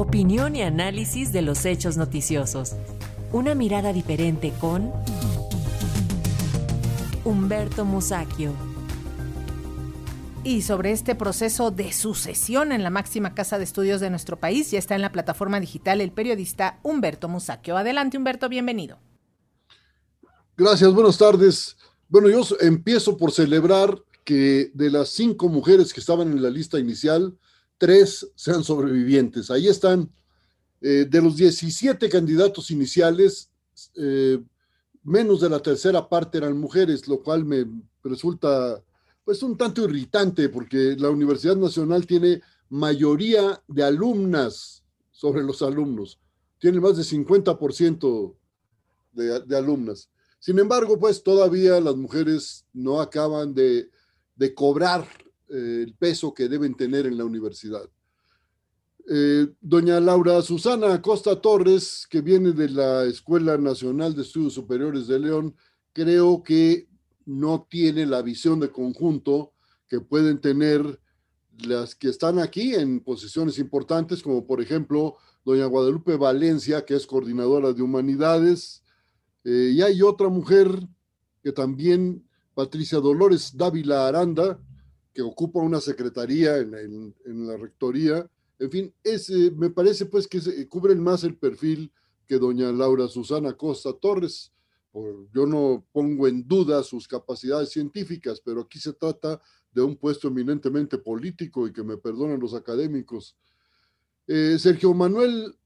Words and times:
Opinión 0.00 0.56
y 0.56 0.62
análisis 0.62 1.30
de 1.30 1.42
los 1.42 1.66
hechos 1.66 1.98
noticiosos. 1.98 2.72
Una 3.32 3.54
mirada 3.54 3.92
diferente 3.92 4.50
con 4.58 4.90
Humberto 7.22 7.84
Musacchio. 7.84 8.54
Y 10.42 10.62
sobre 10.62 10.92
este 10.92 11.14
proceso 11.14 11.70
de 11.70 11.92
sucesión 11.92 12.72
en 12.72 12.82
la 12.82 12.88
máxima 12.88 13.34
casa 13.34 13.58
de 13.58 13.64
estudios 13.64 14.00
de 14.00 14.08
nuestro 14.08 14.40
país, 14.40 14.70
ya 14.70 14.78
está 14.78 14.94
en 14.94 15.02
la 15.02 15.12
plataforma 15.12 15.60
digital 15.60 16.00
el 16.00 16.12
periodista 16.12 16.80
Humberto 16.82 17.28
Musacchio. 17.28 17.76
Adelante, 17.76 18.16
Humberto, 18.16 18.48
bienvenido. 18.48 18.98
Gracias, 20.56 20.94
buenas 20.94 21.18
tardes. 21.18 21.76
Bueno, 22.08 22.30
yo 22.30 22.40
empiezo 22.60 23.18
por 23.18 23.32
celebrar 23.32 24.02
que 24.24 24.70
de 24.72 24.90
las 24.90 25.10
cinco 25.10 25.50
mujeres 25.50 25.92
que 25.92 26.00
estaban 26.00 26.32
en 26.32 26.42
la 26.42 26.48
lista 26.48 26.78
inicial, 26.78 27.36
tres 27.80 28.30
sean 28.34 28.62
sobrevivientes. 28.62 29.50
Ahí 29.50 29.66
están. 29.66 30.12
Eh, 30.82 31.06
de 31.08 31.20
los 31.20 31.36
17 31.36 32.08
candidatos 32.08 32.70
iniciales, 32.70 33.50
eh, 33.96 34.38
menos 35.02 35.40
de 35.40 35.48
la 35.48 35.60
tercera 35.60 36.08
parte 36.08 36.38
eran 36.38 36.58
mujeres, 36.58 37.08
lo 37.08 37.22
cual 37.22 37.44
me 37.44 37.66
resulta 38.04 38.82
pues 39.24 39.42
un 39.42 39.56
tanto 39.56 39.84
irritante 39.84 40.48
porque 40.48 40.96
la 40.98 41.10
Universidad 41.10 41.56
Nacional 41.56 42.06
tiene 42.06 42.40
mayoría 42.68 43.62
de 43.66 43.82
alumnas 43.82 44.82
sobre 45.10 45.42
los 45.42 45.62
alumnos. 45.62 46.18
Tiene 46.58 46.80
más 46.80 46.96
de 46.96 47.02
50% 47.02 48.34
de, 49.12 49.40
de 49.40 49.56
alumnas. 49.56 50.10
Sin 50.38 50.58
embargo, 50.58 50.98
pues 50.98 51.22
todavía 51.22 51.80
las 51.80 51.96
mujeres 51.96 52.64
no 52.72 53.00
acaban 53.00 53.54
de, 53.54 53.90
de 54.36 54.54
cobrar 54.54 55.06
eh, 55.50 55.84
el 55.86 55.94
peso 55.94 56.32
que 56.32 56.48
deben 56.48 56.74
tener 56.74 57.06
en 57.06 57.18
la 57.18 57.24
universidad. 57.24 57.88
Eh, 59.08 59.48
doña 59.60 59.98
Laura 59.98 60.40
Susana 60.42 60.94
Acosta 60.94 61.40
Torres, 61.40 62.06
que 62.08 62.20
viene 62.20 62.52
de 62.52 62.68
la 62.68 63.04
Escuela 63.04 63.58
Nacional 63.58 64.14
de 64.14 64.22
Estudios 64.22 64.52
Superiores 64.52 65.08
de 65.08 65.18
León, 65.18 65.56
creo 65.92 66.42
que 66.42 66.88
no 67.26 67.66
tiene 67.68 68.06
la 68.06 68.22
visión 68.22 68.60
de 68.60 68.70
conjunto 68.70 69.52
que 69.88 70.00
pueden 70.00 70.40
tener 70.40 71.00
las 71.58 71.94
que 71.94 72.08
están 72.08 72.38
aquí 72.38 72.74
en 72.74 73.00
posiciones 73.00 73.58
importantes, 73.58 74.22
como 74.22 74.46
por 74.46 74.60
ejemplo 74.60 75.16
doña 75.44 75.66
Guadalupe 75.66 76.16
Valencia, 76.16 76.84
que 76.84 76.94
es 76.94 77.06
coordinadora 77.06 77.72
de 77.72 77.82
humanidades, 77.82 78.82
eh, 79.44 79.72
y 79.74 79.82
hay 79.82 80.02
otra 80.02 80.28
mujer 80.28 80.68
que 81.42 81.52
también, 81.52 82.24
Patricia 82.54 82.98
Dolores 82.98 83.56
Dávila 83.56 84.06
Aranda, 84.06 84.60
que 85.12 85.22
ocupa 85.22 85.60
una 85.60 85.80
secretaría 85.80 86.58
en, 86.58 87.14
la 87.24 87.56
rectoría. 87.56 88.28
En 88.58 88.70
fin, 88.70 88.94
ese, 89.02 89.50
me 89.52 89.70
parece 89.70 90.06
pues 90.06 90.26
que 90.26 90.40
se, 90.40 90.68
cubren 90.68 91.02
más 91.02 91.24
el 91.24 91.36
perfil 91.36 91.92
que 92.26 92.38
doña 92.38 92.70
Laura 92.70 93.08
Susana 93.08 93.54
Costa 93.54 93.92
Torres. 93.92 94.52
yo 95.32 95.46
no 95.46 95.84
pongo 95.92 96.28
en 96.28 96.46
duda 96.46 96.82
sus 96.82 97.08
capacidades 97.08 97.70
científicas, 97.70 98.40
pero 98.44 98.62
aquí 98.62 98.78
se 98.78 98.92
trata 98.92 99.40
de 99.72 99.82
un 99.82 99.96
puesto 99.96 100.28
eminentemente 100.28 100.98
político 100.98 101.66
y 101.66 101.72
que 101.72 101.82
me 101.82 101.96
perdonen 101.96 102.40
los 102.40 102.54
académicos. 102.54 103.36
Eh, 104.26 104.56
Sergio 104.58 104.94
Manuel 104.94 105.56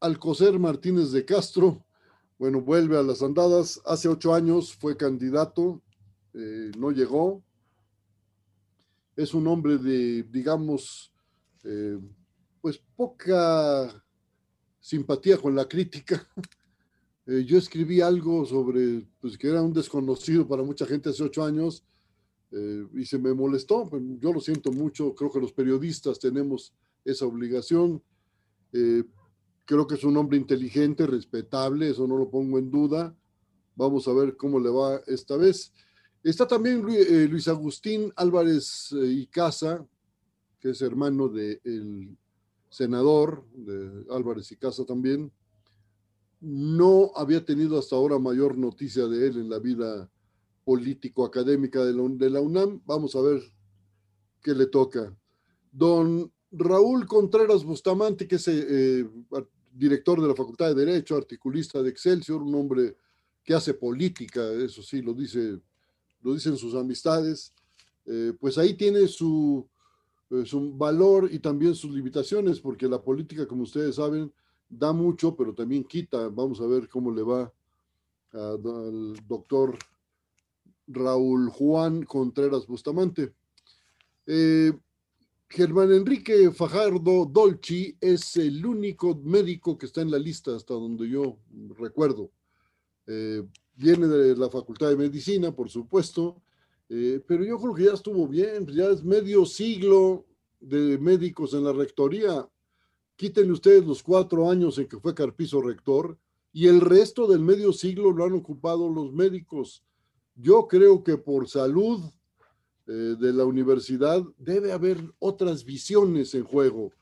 Alcocer 0.00 0.58
Martínez 0.58 1.12
de 1.12 1.24
Castro, 1.24 1.84
bueno, 2.38 2.60
vuelve 2.60 2.98
a 2.98 3.02
las 3.02 3.22
andadas. 3.22 3.80
Hace 3.84 4.08
ocho 4.08 4.34
años 4.34 4.74
fue 4.74 4.96
candidato, 4.96 5.80
eh, 6.34 6.72
no 6.76 6.90
llegó, 6.90 7.42
es 9.16 9.34
un 9.34 9.46
hombre 9.46 9.78
de, 9.78 10.22
digamos, 10.24 11.12
eh, 11.64 11.98
pues 12.60 12.78
poca 12.96 14.04
simpatía 14.80 15.38
con 15.38 15.54
la 15.54 15.66
crítica. 15.66 16.26
Eh, 17.24 17.44
yo 17.44 17.56
escribí 17.56 18.00
algo 18.00 18.44
sobre, 18.44 19.06
pues 19.20 19.38
que 19.38 19.46
era 19.46 19.62
un 19.62 19.72
desconocido 19.72 20.48
para 20.48 20.64
mucha 20.64 20.84
gente 20.86 21.08
hace 21.08 21.22
ocho 21.22 21.44
años 21.44 21.84
eh, 22.50 22.84
y 22.94 23.04
se 23.04 23.16
me 23.16 23.32
molestó. 23.32 23.88
Yo 24.18 24.32
lo 24.32 24.40
siento 24.40 24.72
mucho, 24.72 25.14
creo 25.14 25.30
que 25.30 25.38
los 25.38 25.52
periodistas 25.52 26.18
tenemos 26.18 26.74
esa 27.04 27.24
obligación. 27.24 28.02
creo 28.72 29.86
que 29.86 29.94
es 29.94 30.02
un 30.02 30.16
hombre 30.16 30.36
inteligente, 30.36 31.06
respetable, 31.06 31.90
eso 31.90 32.08
no 32.08 32.16
lo 32.16 32.28
pongo 32.28 32.58
en 32.58 32.72
duda. 32.72 33.14
Vamos 33.76 34.08
a 34.08 34.12
ver 34.14 34.36
cómo 34.36 34.58
le 34.58 34.70
va 34.70 35.00
esta 35.06 35.36
vez. 35.36 35.72
Está 36.22 36.46
también 36.46 36.86
eh, 36.88 37.26
Luis 37.28 37.48
Agustín 37.48 38.12
Álvarez 38.14 38.92
eh, 38.92 39.06
y 39.06 39.26
Casa, 39.26 39.84
que 40.60 40.70
es 40.70 40.80
hermano 40.80 41.28
del 41.28 42.16
senador 42.70 43.44
de 43.52 44.04
Álvarez 44.08 44.52
y 44.52 44.56
Casa 44.56 44.84
también. 44.84 45.32
No 46.40 47.10
había 47.16 47.44
tenido 47.44 47.76
hasta 47.76 47.96
ahora 47.96 48.20
mayor 48.20 48.56
noticia 48.56 49.06
de 49.08 49.26
él 49.26 49.38
en 49.38 49.50
la 49.50 49.58
vida 49.58 50.08
político-académica 50.64 51.84
de, 51.84 52.30
la, 52.30 52.40
UNAM. 52.40 52.80
Vamos 52.86 53.16
a 53.16 53.20
ver 53.20 53.42
qué 54.40 54.54
le 54.54 54.66
toca. 54.66 55.12
Don 55.72 56.32
Raúl 56.52 57.06
Contreras 57.06 57.64
Bustamante, 57.64 58.28
que 58.28 58.36
es 58.36 58.46
eh, 58.46 59.08
director 59.72 60.20
de 60.20 60.28
la 60.28 60.36
Facultad 60.36 60.68
de 60.68 60.84
Derecho, 60.84 61.16
articulista 61.16 61.82
de 61.82 61.90
Excelsior, 61.90 62.42
un 62.42 62.54
hombre 62.54 62.96
que 63.42 63.54
hace 63.54 63.74
política, 63.74 64.48
eso 64.52 64.82
sí, 64.82 65.02
lo 65.02 65.14
dice 65.14 65.58
lo 66.22 66.34
dicen 66.34 66.56
sus 66.56 66.74
amistades, 66.74 67.52
eh, 68.06 68.32
pues 68.40 68.58
ahí 68.58 68.74
tiene 68.74 69.06
su, 69.06 69.66
eh, 70.30 70.44
su 70.44 70.72
valor 70.72 71.28
y 71.32 71.38
también 71.38 71.74
sus 71.74 71.92
limitaciones, 71.92 72.60
porque 72.60 72.88
la 72.88 73.00
política, 73.00 73.46
como 73.46 73.62
ustedes 73.62 73.96
saben, 73.96 74.32
da 74.68 74.92
mucho, 74.92 75.36
pero 75.36 75.54
también 75.54 75.84
quita. 75.84 76.28
Vamos 76.28 76.60
a 76.60 76.66
ver 76.66 76.88
cómo 76.88 77.12
le 77.12 77.22
va 77.22 77.52
al 78.32 79.14
doctor 79.28 79.76
Raúl 80.86 81.50
Juan 81.50 82.04
Contreras 82.04 82.66
Bustamante. 82.66 83.34
Eh, 84.26 84.72
Germán 85.48 85.92
Enrique 85.92 86.50
Fajardo 86.50 87.26
Dolci 87.26 87.94
es 88.00 88.36
el 88.38 88.64
único 88.64 89.14
médico 89.16 89.76
que 89.76 89.84
está 89.84 90.00
en 90.00 90.10
la 90.10 90.18
lista 90.18 90.56
hasta 90.56 90.72
donde 90.72 91.10
yo 91.10 91.36
recuerdo 91.78 92.30
viene 93.74 94.06
de 94.06 94.36
la 94.36 94.48
Facultad 94.48 94.88
de 94.88 94.96
Medicina, 94.96 95.54
por 95.54 95.70
supuesto, 95.70 96.42
eh, 96.88 97.22
pero 97.26 97.44
yo 97.44 97.58
creo 97.58 97.74
que 97.74 97.84
ya 97.84 97.92
estuvo 97.92 98.28
bien, 98.28 98.66
ya 98.66 98.88
es 98.90 99.02
medio 99.02 99.46
siglo 99.46 100.26
de 100.60 100.98
médicos 100.98 101.54
en 101.54 101.64
la 101.64 101.72
rectoría. 101.72 102.48
Quítenle 103.16 103.52
ustedes 103.52 103.86
los 103.86 104.02
cuatro 104.02 104.50
años 104.50 104.78
en 104.78 104.88
que 104.88 104.98
fue 104.98 105.14
Carpizo 105.14 105.60
rector 105.62 106.18
y 106.52 106.66
el 106.66 106.80
resto 106.80 107.26
del 107.26 107.40
medio 107.40 107.72
siglo 107.72 108.12
lo 108.12 108.24
han 108.24 108.34
ocupado 108.34 108.88
los 108.88 109.12
médicos. 109.12 109.84
Yo 110.34 110.68
creo 110.68 111.02
que 111.02 111.16
por 111.16 111.48
salud 111.48 112.00
eh, 112.86 113.16
de 113.18 113.32
la 113.32 113.44
universidad 113.44 114.22
debe 114.38 114.72
haber 114.72 114.98
otras 115.18 115.64
visiones 115.64 116.34
en 116.34 116.44
juego 116.44 116.92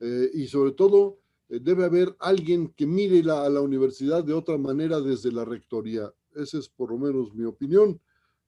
eh, 0.00 0.30
y 0.34 0.46
sobre 0.46 0.72
todo 0.72 1.18
debe 1.48 1.84
haber 1.84 2.14
alguien 2.18 2.68
que 2.76 2.86
mire 2.86 3.20
a 3.30 3.48
la 3.48 3.60
universidad 3.60 4.22
de 4.22 4.34
otra 4.34 4.58
manera 4.58 5.00
desde 5.00 5.32
la 5.32 5.44
rectoría. 5.44 6.12
Esa 6.34 6.58
es 6.58 6.68
por 6.68 6.90
lo 6.90 6.98
menos 6.98 7.34
mi 7.34 7.44
opinión. 7.44 8.00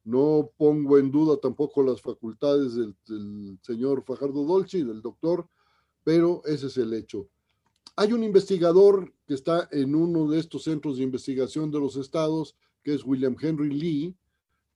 No 0.04 0.50
pongo 0.56 0.98
en 0.98 1.10
duda 1.10 1.38
tampoco 1.38 1.82
las 1.82 2.00
facultades 2.00 2.74
del, 2.74 3.58
señor 3.62 4.04
Fajardo 4.04 4.44
Dolce 4.44 4.84
del 4.84 5.02
doctor, 5.02 5.46
pero 6.04 6.42
ese 6.44 6.66
es 6.66 6.76
el 6.78 6.92
hecho. 6.94 7.28
Hay 7.96 8.12
un 8.12 8.24
investigador 8.24 9.12
que 9.26 9.34
está 9.34 9.68
en 9.72 9.94
uno 9.94 10.30
de 10.30 10.38
estos 10.38 10.64
centros 10.64 10.96
de 10.96 11.04
investigación 11.04 11.70
de 11.70 11.80
los 11.80 11.96
estados, 11.96 12.56
que 12.82 12.94
es 12.94 13.04
William 13.04 13.36
Henry 13.40 13.70
Lee. 13.70 14.16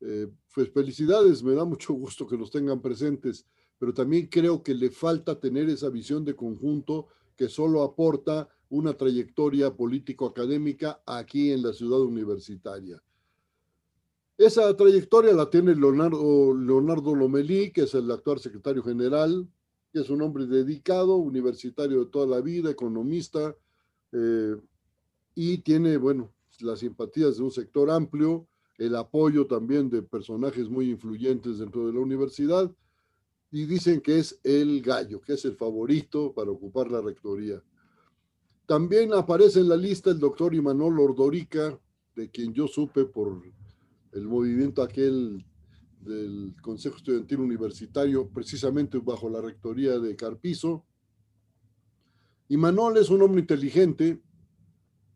Eh, 0.01 0.29
pues 0.55 0.71
felicidades, 0.71 1.43
me 1.43 1.55
da 1.55 1.65
mucho 1.65 1.95
gusto 1.95 2.27
que 2.27 2.37
los 2.37 2.51
tengan 2.51 2.83
presentes, 2.83 3.47
pero 3.79 3.95
también 3.95 4.27
creo 4.27 4.63
que 4.63 4.75
le 4.75 4.91
falta 4.91 5.41
tener 5.41 5.69
esa 5.71 5.89
visión 5.89 6.25
de 6.25 6.37
conjunto 6.37 7.09
que 7.37 7.49
solo 7.49 7.83
aporta 7.83 8.49
una 8.69 8.95
trayectoria 8.95 9.75
político-académica 9.75 11.03
aquí 11.07 11.53
en 11.53 11.63
la 11.63 11.73
ciudad 11.73 12.01
universitaria. 12.01 13.03
Esa 14.37 14.77
trayectoria 14.77 15.33
la 15.33 15.49
tiene 15.49 15.77
Leonardo, 15.77 16.55
Leonardo 16.55 17.15
Lomelí, 17.15 17.71
que 17.71 17.83
es 17.83 17.95
el 17.95 18.11
actual 18.11 18.41
secretario 18.41 18.83
general, 18.83 19.49
que 19.93 20.01
es 20.01 20.11
un 20.11 20.23
hombre 20.23 20.47
dedicado, 20.47 21.17
universitario 21.17 22.01
de 22.01 22.11
toda 22.11 22.27
la 22.27 22.41
vida, 22.41 22.69
economista, 22.69 23.55
eh, 24.11 24.57
y 25.37 25.59
tiene, 25.59 25.97
bueno, 25.99 26.33
las 26.61 26.81
simpatías 26.81 27.37
de 27.37 27.45
un 27.45 27.53
sector 27.53 27.91
amplio, 27.91 28.49
el 28.77 28.97
apoyo 28.97 29.47
también 29.47 29.89
de 29.89 30.03
personajes 30.03 30.69
muy 30.69 30.91
influyentes 30.91 31.59
dentro 31.59 31.87
de 31.87 31.93
la 31.93 32.01
universidad, 32.01 32.75
y 33.55 33.67
dicen 33.67 34.01
que 34.01 34.19
es 34.19 34.41
el 34.43 34.83
gallo, 34.83 35.21
que 35.21 35.35
es 35.35 35.45
el 35.45 35.55
favorito 35.55 36.33
para 36.35 36.51
ocupar 36.51 36.91
la 36.91 37.01
rectoría. 37.01 37.63
También 38.67 39.13
aparece 39.13 39.61
en 39.61 39.69
la 39.69 39.77
lista 39.77 40.11
el 40.11 40.19
doctor 40.19 40.57
Imanol 40.57 40.99
Ordorica, 40.99 41.79
de 42.17 42.31
quien 42.33 42.53
yo 42.53 42.67
supe 42.67 43.05
por 43.05 43.41
el 44.11 44.27
movimiento 44.27 44.83
aquel 44.83 45.47
del 46.01 46.57
Consejo 46.61 46.97
Estudiantil 46.97 47.39
Universitario, 47.39 48.29
precisamente 48.29 48.99
bajo 48.99 49.31
la 49.31 49.41
rectoría 49.41 50.01
de 50.01 50.17
Carpizo. 50.17 50.85
Y 52.49 52.57
es 52.57 53.11
un 53.11 53.23
hombre 53.23 53.41
inteligente, 53.41 54.21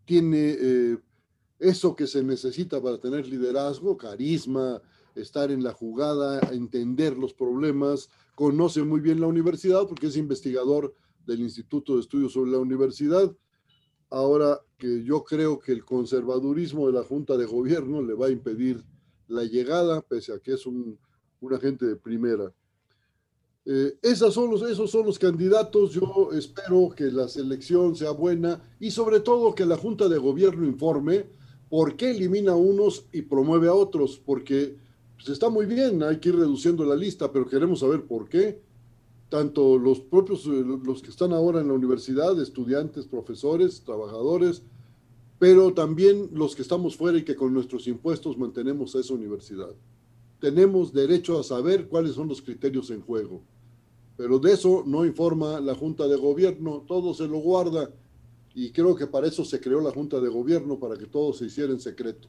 tiene 0.05 0.57
eh, 0.61 0.99
eso 1.59 1.97
que 1.97 2.07
se 2.07 2.23
necesita 2.23 2.81
para 2.81 2.99
tener 2.99 3.27
liderazgo, 3.27 3.97
carisma, 3.97 4.81
estar 5.21 5.51
en 5.51 5.63
la 5.63 5.73
jugada, 5.73 6.41
entender 6.53 7.17
los 7.17 7.35
problemas, 7.35 8.09
conoce 8.35 8.83
muy 8.83 9.01
bien 9.01 9.21
la 9.21 9.27
universidad 9.27 9.87
porque 9.87 10.07
es 10.07 10.17
investigador 10.17 10.95
del 11.27 11.41
Instituto 11.41 11.95
de 11.95 12.01
Estudios 12.01 12.33
sobre 12.33 12.51
la 12.51 12.59
Universidad. 12.59 13.35
Ahora 14.11 14.61
que 14.79 15.05
yo 15.05 15.25
creo 15.25 15.59
que 15.59 15.73
el 15.73 15.85
conservadurismo 15.85 16.87
de 16.87 16.95
la 16.95 17.05
Junta 17.05 17.37
de 17.37 17.45
Gobierno 17.45 18.03
le 18.03 18.15
va 18.15 18.27
a 18.27 18.31
impedir 18.31 18.83
la 19.27 19.45
llegada, 19.45 20.01
pese 20.01 20.33
a 20.33 20.39
que 20.39 20.55
es 20.55 20.67
un, 20.67 20.99
agente 21.55 21.87
de 21.87 21.97
primera. 21.97 22.53
Eh, 23.65 23.99
son 24.15 24.51
los, 24.51 24.63
esos 24.63 24.91
son 24.91 25.05
los 25.05 25.19
candidatos. 25.19 25.93
Yo 25.93 26.31
espero 26.33 26.89
que 26.97 27.05
la 27.05 27.29
selección 27.29 27.95
sea 27.95 28.13
buena 28.13 28.63
y 28.81 28.91
sobre 28.91 29.21
todo 29.21 29.55
que 29.55 29.67
la 29.67 29.77
Junta 29.77 30.09
de 30.09 30.17
Gobierno 30.17 30.67
informe 30.67 31.27
por 31.69 31.97
qué 31.97 32.13
elimina 32.13 32.53
a 32.53 32.57
unos 32.57 33.07
y 33.13 33.23
promueve 33.23 33.69
a 33.69 33.75
otros, 33.75 34.19
porque 34.25 34.79
pues, 35.19 35.29
está 35.31 35.51
muy 35.51 35.67
bien, 35.67 36.03
hay 36.03 36.19
que 36.19 36.31
ir 36.31 36.37
reduciendo 36.37 36.85
la 36.85 36.97
lista, 36.97 37.31
pero 37.31 37.47
queremos 37.47 37.81
saber 37.81 38.05
por 38.05 38.29
qué. 38.29 38.61
Tanto 39.29 39.77
los 39.77 40.01
propios, 40.01 40.47
eh, 40.47 40.65
los 40.85 41.03
que 41.03 41.11
están 41.11 41.33
ahora 41.33 41.61
en 41.61 41.69
la 41.69 41.75
universidad, 41.75 42.41
estudiantes, 42.41 43.07
profesores, 43.07 43.83
trabajadores, 43.83 44.63
pero 45.39 45.75
también 45.75 46.31
los 46.33 46.57
que 46.57 46.63
estamos 46.63 46.97
fuera 46.97 47.19
y 47.19 47.25
que 47.25 47.37
con 47.37 47.53
nuestros 47.53 47.87
impuestos 47.89 48.39
mantenemos 48.39 48.95
esa 48.95 49.13
universidad. 49.13 49.75
Tenemos 50.41 50.93
derecho 50.93 51.39
a 51.39 51.43
saber 51.43 51.89
cuáles 51.89 52.15
son 52.15 52.29
los 52.29 52.41
criterios 52.41 52.91
en 52.91 53.03
juego. 53.03 53.43
Pero 54.17 54.39
de 54.39 54.53
eso 54.53 54.83
no 54.87 55.05
informa 55.05 55.61
la 55.61 55.75
Junta 55.75 56.09
de 56.09 56.17
Gobierno, 56.17 56.85
todo 56.89 57.13
se 57.13 57.29
lo 57.29 57.39
guarda 57.39 57.91
y 58.55 58.73
creo 58.73 58.97
que 58.97 59.07
para 59.07 59.27
eso 59.27 59.45
se 59.45 59.61
creó 59.61 59.81
la 59.81 59.93
Junta 59.93 60.21
de 60.21 60.29
Gobierno, 60.29 60.81
para 60.81 60.97
que 60.97 61.07
todo 61.07 61.33
se 61.33 61.45
hiciera 61.45 61.73
en 61.73 61.81
secreto. 61.81 62.29